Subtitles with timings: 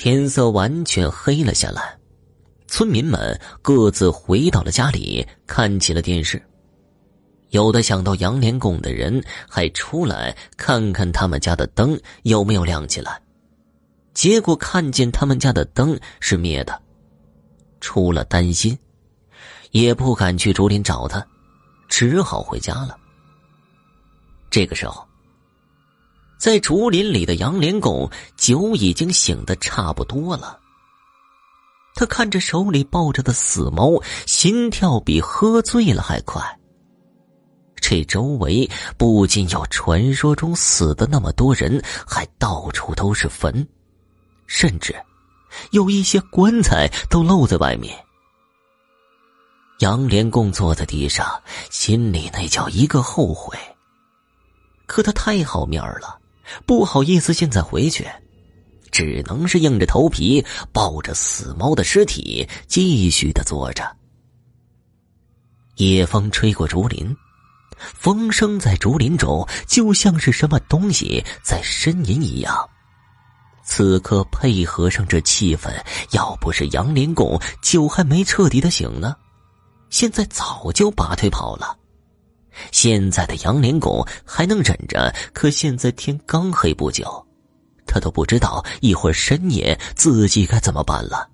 [0.00, 1.98] 天色完全黑了下来，
[2.66, 6.42] 村民们各自回到了家里，看起了电视。
[7.50, 13.20] 有的想到杨连拱的人还出来看看他们家的灯有没有亮起来，
[14.14, 16.80] 结果看见他们家的灯是灭的，
[17.82, 18.78] 出了担心，
[19.70, 21.22] 也不敢去竹林找他，
[21.90, 22.96] 只好回家了。
[24.48, 25.06] 这个时候，
[26.40, 30.58] 在竹林里的杨连贡酒已经醒得差不多了，
[31.94, 36.42] 他看着手里抱着的死猫，心跳比喝醉了还快。
[37.76, 43.68] 这周围不仅有传说中死的那么多人，还到处都是坟，
[44.46, 44.96] 甚至
[45.72, 47.94] 有一些棺材都露在外面。
[49.80, 53.58] 杨连贡坐在地上，心里那叫一个后悔。
[54.86, 56.19] 可他太好面了，
[56.66, 58.06] 不好意思现在回去，
[58.90, 63.96] 只能是硬着头皮抱着死猫的尸体继续的坐着。
[65.76, 67.16] 夜风吹过竹林。
[67.94, 72.68] 风声在竹林中，就像是什么东西在呻吟一样。
[73.64, 75.72] 此刻配合上这气氛，
[76.10, 79.16] 要不是杨连贡酒还没彻底的醒呢，
[79.88, 81.74] 现在早就拔腿跑了。
[82.72, 87.26] 现在的杨连拱还能忍着，可现在天刚黑不久，
[87.86, 91.28] 他都不知道一会儿深夜自己该怎么办了。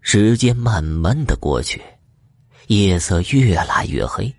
[0.00, 1.82] 时间慢慢的过去，
[2.68, 4.32] 夜色越来越黑。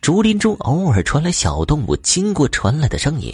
[0.00, 3.32] 竹林中偶尔传来小动物经过传来的声音，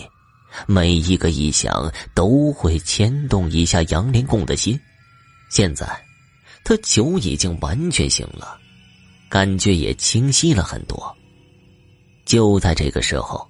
[0.66, 4.78] 每一个异响都会牵动一下杨连贡的心。
[5.50, 5.86] 现在，
[6.62, 8.58] 他酒已经完全醒了，
[9.28, 11.14] 感觉也清晰了很多。
[12.24, 13.46] 就在这个时候，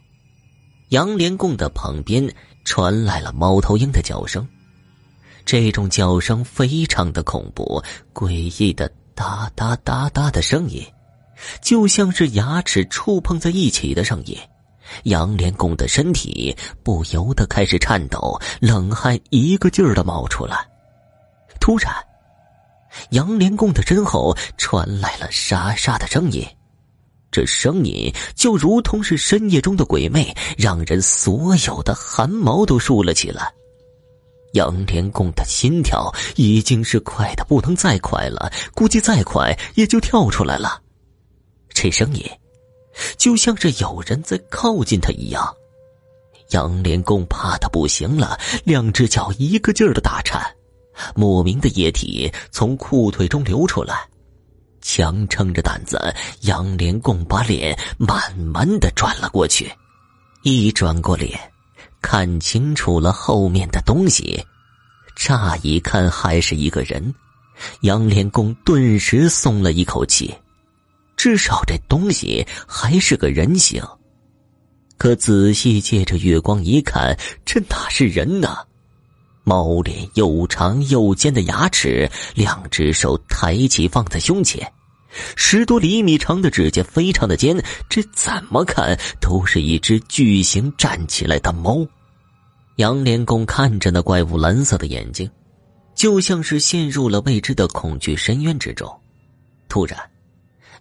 [0.90, 2.28] 杨连贡的旁边
[2.64, 4.46] 传来了猫头鹰的叫声，
[5.44, 7.82] 这种叫声非常的恐怖，
[8.12, 8.30] 诡
[8.62, 10.84] 异的哒哒哒哒的声音。
[11.60, 14.38] 就像是牙齿触碰在一起的声音，
[15.04, 20.66] 杨连贡的身体不由得开始颤抖，冷汗一个劲儿的冒出来。
[21.60, 21.92] 突然，
[23.10, 26.46] 杨连贡的身后传来了沙沙的声音，
[27.30, 33.52] 这声音就如同是深夜中的鬼魅，让人所有的汗毛都竖了起来。
[34.52, 40.80] 杨连贡的心跳已经是快的不能再快了，估计再快也就跳出来了。
[41.68, 42.24] 这声音，
[43.18, 45.54] 就像是有人在靠近他一样。
[46.50, 50.55] 杨连贡怕的不行了，两只脚一个劲儿的打颤，
[51.14, 54.08] 莫名的液体从裤腿中流出来。
[54.80, 55.98] 强撑着胆子，
[56.42, 59.70] 杨连贡把脸慢慢的转了过去。
[60.42, 61.38] 一转过脸，
[62.00, 64.44] 看清楚了后面的东西，
[65.16, 67.12] 乍一看还是一个人。
[67.80, 70.32] 杨连贡顿时松了一口气。
[71.16, 73.82] 至少这东西还是个人形，
[74.98, 78.58] 可仔细借着月光一看，这哪是人呢？
[79.48, 84.72] 猫脸又长又尖的牙齿，两只手抬起放在胸前，
[85.36, 87.56] 十多厘米长的指甲非常的尖，
[87.88, 91.86] 这怎么看都是一只巨型站起来的猫。
[92.78, 95.30] 杨连贡看着那怪物蓝色的眼睛，
[95.94, 98.92] 就像是陷入了未知的恐惧深渊之中。
[99.68, 99.96] 突然。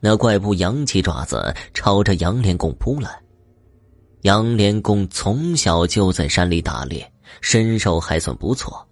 [0.02, 3.10] 那怪物扬起爪子，朝着杨连贡扑来。
[4.24, 8.88] 杨连贡从小就在山里打猎，身手还算不错。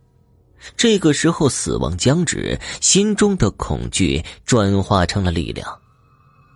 [0.77, 5.67] 这个时候死亡将至，心中的恐惧转化成了力量，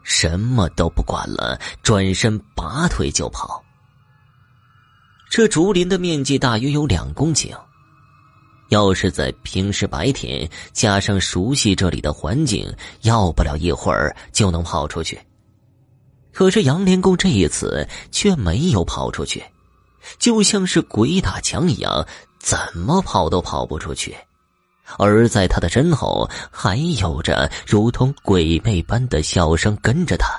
[0.03, 3.61] 什么都不管了，转身拔腿就跑。
[5.29, 7.53] 这竹林的面积大约有两公顷。
[8.69, 12.69] 要是在平时白天，加上熟悉这里的环境，
[13.01, 15.19] 要不了一会儿就能跑出去。
[16.33, 19.43] 可是杨连贡这一次却没有跑出去，
[20.19, 22.07] 就像是鬼打墙一样，
[22.39, 24.15] 怎么跑都跑不出去。
[24.97, 30.29] 而在他的身后，还有着如同鬼魅般的笑声跟着他。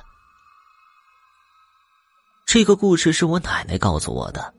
[2.46, 4.54] 这个故事是我奶奶告诉我的。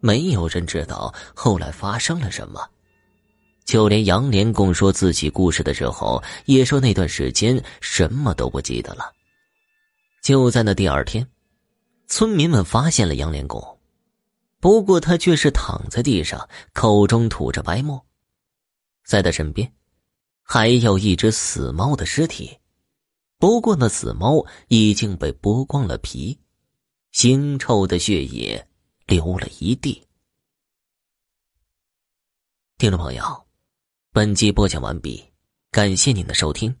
[0.00, 2.66] 没有人知道后来发生了什么，
[3.64, 9.12] 就连杨连共说自己故事的时候，也说那段时间什么都不记得了。
[10.20, 11.24] 就在那第二天，
[12.08, 13.62] 村民们发现了杨连共，
[14.60, 18.06] 不过他却是躺在地上，口中吐着白沫，
[19.04, 19.72] 在他身边，
[20.42, 22.58] 还有一只死猫的尸体，
[23.38, 26.38] 不过那死猫已经被剥光了皮，
[27.12, 28.66] 腥臭的血液。
[29.10, 30.06] 流了一地。
[32.78, 33.24] 听众朋友，
[34.12, 35.20] 本集播讲完毕，
[35.72, 36.72] 感谢您的收听。